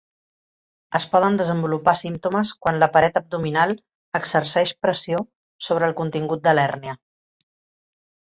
Es 0.99 1.03
poden 1.15 1.35
desenvolupar 1.41 1.93
símptomes 1.99 2.53
quan 2.63 2.79
la 2.83 2.87
paret 2.95 3.19
abdominal 3.21 3.75
exerceix 4.21 4.73
pressió 4.87 5.21
sobre 5.69 5.89
el 5.91 5.95
contingut 6.01 6.45
de 6.49 6.55
l'hèrnia. 6.57 6.97